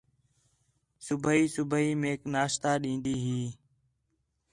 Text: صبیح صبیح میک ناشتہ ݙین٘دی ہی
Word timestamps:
صبیح 1.05 1.43
صبیح 1.55 1.89
میک 2.01 2.21
ناشتہ 2.33 2.71
ݙین٘دی 2.81 3.15
ہی 3.25 3.41